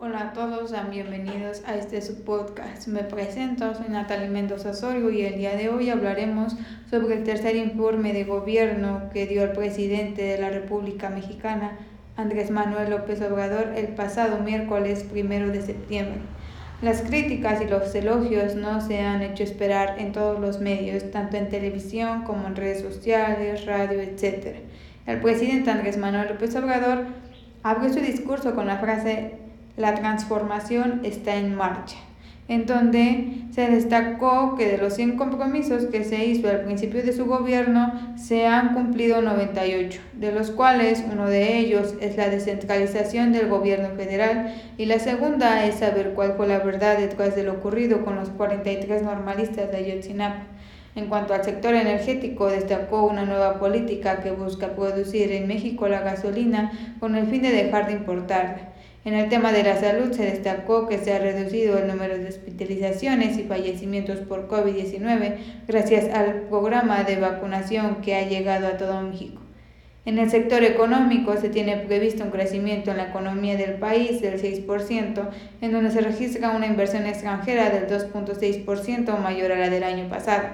[0.00, 2.86] Hola a todos, sean bienvenidos a este subpodcast.
[2.86, 6.54] Me presento, soy Natalia Mendoza Osorio y el día de hoy hablaremos
[6.88, 11.78] sobre el tercer informe de gobierno que dio el presidente de la República Mexicana,
[12.16, 16.20] Andrés Manuel López Obrador, el pasado miércoles primero de septiembre.
[16.80, 21.38] Las críticas y los elogios no se han hecho esperar en todos los medios, tanto
[21.38, 24.58] en televisión como en redes sociales, radio, etc.
[25.06, 27.04] El presidente Andrés Manuel López Obrador
[27.64, 29.47] abrió su discurso con la frase
[29.78, 31.96] la transformación está en marcha,
[32.48, 37.12] en donde se destacó que de los 100 compromisos que se hizo al principio de
[37.12, 43.32] su gobierno se han cumplido 98, de los cuales uno de ellos es la descentralización
[43.32, 47.52] del gobierno federal y la segunda es saber cuál fue la verdad detrás de lo
[47.52, 50.42] ocurrido con los 43 normalistas de Ayotzinapa.
[50.96, 56.00] En cuanto al sector energético, destacó una nueva política que busca producir en México la
[56.00, 58.72] gasolina con el fin de dejar de importarla.
[59.04, 62.28] En el tema de la salud se destacó que se ha reducido el número de
[62.28, 69.00] hospitalizaciones y fallecimientos por COVID-19 gracias al programa de vacunación que ha llegado a todo
[69.02, 69.40] México.
[70.04, 74.40] En el sector económico se tiene previsto un crecimiento en la economía del país del
[74.40, 75.28] 6%,
[75.60, 80.48] en donde se registra una inversión extranjera del 2.6% mayor a la del año pasado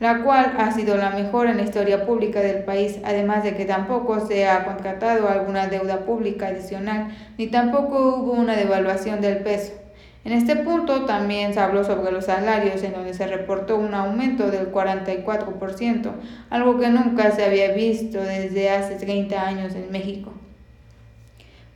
[0.00, 3.64] la cual ha sido la mejor en la historia pública del país, además de que
[3.64, 9.72] tampoco se ha contratado alguna deuda pública adicional, ni tampoco hubo una devaluación del peso.
[10.24, 14.50] En este punto también se habló sobre los salarios, en donde se reportó un aumento
[14.50, 16.12] del 44%,
[16.50, 20.32] algo que nunca se había visto desde hace 30 años en México.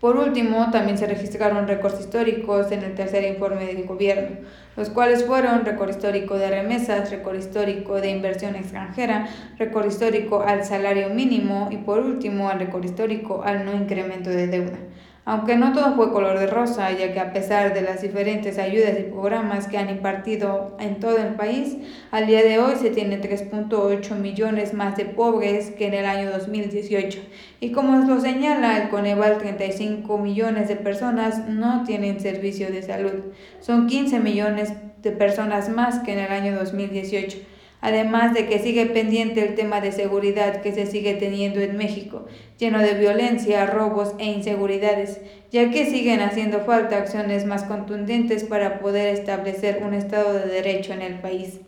[0.03, 4.39] Por último, también se registraron récords históricos en el tercer informe del gobierno,
[4.77, 9.29] los cuales fueron récord histórico de remesas, récord histórico de inversión extranjera,
[9.61, 14.49] récord histórico al salario mínimo y por último al récord histórico al no incremento de
[14.49, 14.79] deuda.
[15.25, 18.99] Aunque no todo fue color de rosa, ya que a pesar de las diferentes ayudas
[18.99, 21.77] y programas que han impartido en todo el país,
[22.11, 26.33] al día de hoy se tiene 3.8 millones más de pobres que en el año
[26.33, 27.21] 2018.
[27.61, 33.33] Y como lo señala el Coneval, 35 millones de personas no tienen servicio de salud.
[33.61, 34.73] Son 15 millones
[35.03, 37.52] de personas más que en el año 2018
[37.83, 42.27] además de que sigue pendiente el tema de seguridad que se sigue teniendo en México,
[42.57, 45.21] lleno de violencia, robos e inseguridades,
[45.51, 50.93] ya que siguen haciendo falta acciones más contundentes para poder establecer un Estado de Derecho
[50.93, 51.61] en el país.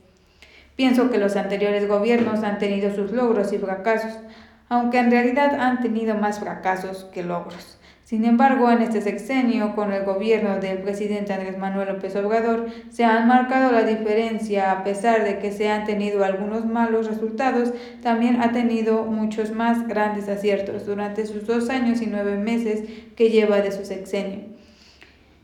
[0.76, 4.12] Pienso que los anteriores gobiernos han tenido sus logros y fracasos,
[4.68, 7.78] aunque en realidad han tenido más fracasos que logros.
[8.04, 13.02] Sin embargo, en este sexenio, con el gobierno del presidente Andrés Manuel López Obrador, se
[13.02, 17.72] han marcado la diferencia, a pesar de que se han tenido algunos malos resultados,
[18.02, 22.84] también ha tenido muchos más grandes aciertos durante sus dos años y nueve meses
[23.16, 24.40] que lleva de su sexenio.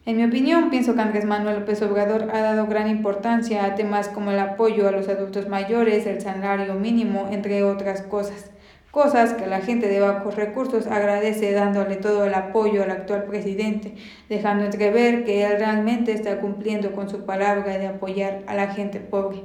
[0.04, 4.08] En mi opinión, pienso que Andrés Manuel López Obrador ha dado gran importancia a temas
[4.08, 8.50] como el apoyo a los adultos mayores, el salario mínimo, entre otras cosas
[8.90, 13.94] cosas que la gente de bajos recursos agradece dándole todo el apoyo al actual presidente,
[14.28, 19.00] dejando entrever que él realmente está cumpliendo con su palabra de apoyar a la gente
[19.00, 19.42] pobre.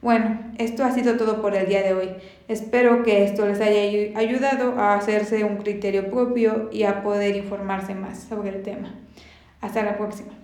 [0.00, 2.10] Bueno, esto ha sido todo por el día de hoy.
[2.46, 7.94] Espero que esto les haya ayudado a hacerse un criterio propio y a poder informarse
[7.96, 8.94] más sobre el tema.
[9.60, 10.37] Hasta la próxima.